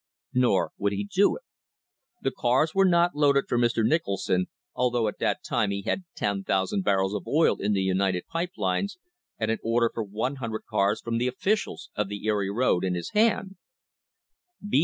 Nor 0.33 0.71
would 0.79 0.93
he 0.93 1.03
do 1.13 1.35
it. 1.35 1.43
The 2.23 2.31
cars 2.31 2.73
were 2.73 2.87
not 2.89 3.13
loaded 3.13 3.43
for 3.47 3.59
Mr. 3.59 3.85
Nicholson, 3.85 4.47
although 4.73 5.07
at 5.07 5.19
that 5.19 5.43
time 5.47 5.69
he 5.69 5.83
had 5.83 6.05
ten 6.15 6.43
thousand 6.43 6.83
barrels 6.83 7.13
of 7.13 7.27
oil 7.27 7.57
in 7.59 7.73
the 7.73 7.83
United 7.83 8.25
Pipe 8.25 8.53
Lines, 8.57 8.97
and 9.37 9.51
an 9.51 9.59
order 9.61 9.91
for 9.93 10.03
100 10.03 10.63
cars 10.67 11.01
from 11.01 11.19
the 11.19 11.27
officials 11.27 11.91
of 11.93 12.07
the 12.09 12.25
Erie 12.25 12.49
road 12.49 12.83
in 12.83 12.95
his 12.95 13.11
hand. 13.11 13.57